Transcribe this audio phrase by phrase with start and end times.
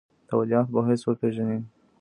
[0.27, 1.59] د ولیعهد په حیث وپېژني.